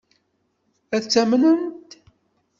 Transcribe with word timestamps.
Ad 0.95 1.03
t-amnent? 1.05 1.91